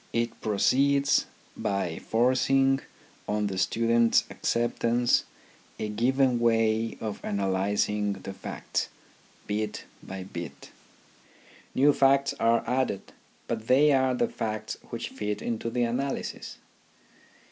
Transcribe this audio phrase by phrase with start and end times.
[0.13, 2.81] It proceeds by forcing
[3.27, 5.25] on the students' acceptance
[5.77, 8.89] a given way of analysing the facts,
[9.45, 10.71] bit by bit.
[11.75, 13.13] New facts are 12 THE RHYTHM OF EDUCATION added,
[13.47, 16.57] but they are the facts which fit into the analysis.